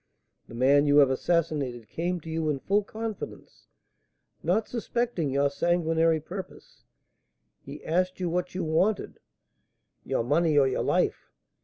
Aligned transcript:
The 0.47 0.55
man 0.55 0.87
you 0.87 0.97
have 0.97 1.11
assassinated 1.11 1.87
came 1.87 2.19
to 2.21 2.29
you 2.31 2.49
in 2.49 2.57
full 2.57 2.83
confidence, 2.83 3.67
not 4.41 4.67
suspecting 4.67 5.29
your 5.29 5.51
sanguinary 5.51 6.19
purpose. 6.19 6.85
He 7.61 7.85
asked 7.85 8.19
you 8.19 8.27
what 8.27 8.55
you 8.55 8.63
wanted: 8.63 9.19
'Your 10.03 10.23
money 10.23 10.57
or 10.57 10.67
your 10.67 10.81
life!' 10.81 11.29